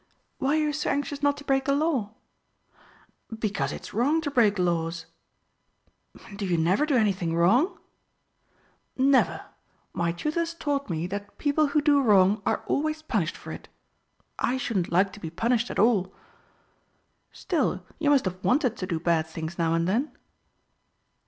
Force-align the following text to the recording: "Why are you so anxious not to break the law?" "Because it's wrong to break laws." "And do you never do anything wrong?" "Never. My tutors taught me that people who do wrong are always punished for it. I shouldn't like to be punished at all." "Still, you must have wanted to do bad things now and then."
"Why 0.39 0.55
are 0.57 0.61
you 0.61 0.73
so 0.73 0.89
anxious 0.89 1.21
not 1.21 1.37
to 1.37 1.43
break 1.43 1.65
the 1.65 1.75
law?" 1.75 2.15
"Because 3.37 3.71
it's 3.71 3.93
wrong 3.93 4.19
to 4.21 4.31
break 4.31 4.57
laws." 4.57 5.05
"And 6.25 6.39
do 6.39 6.45
you 6.47 6.57
never 6.57 6.87
do 6.87 6.95
anything 6.97 7.35
wrong?" 7.35 7.77
"Never. 8.97 9.45
My 9.93 10.11
tutors 10.11 10.55
taught 10.55 10.89
me 10.89 11.05
that 11.05 11.37
people 11.37 11.67
who 11.67 11.81
do 11.81 12.01
wrong 12.01 12.41
are 12.47 12.63
always 12.65 13.03
punished 13.03 13.37
for 13.37 13.51
it. 13.51 13.69
I 14.39 14.57
shouldn't 14.57 14.91
like 14.91 15.13
to 15.13 15.19
be 15.19 15.29
punished 15.29 15.69
at 15.69 15.77
all." 15.77 16.11
"Still, 17.31 17.85
you 17.99 18.09
must 18.09 18.25
have 18.25 18.43
wanted 18.43 18.77
to 18.77 18.87
do 18.87 18.99
bad 18.99 19.27
things 19.27 19.59
now 19.59 19.75
and 19.75 19.87
then." 19.87 20.11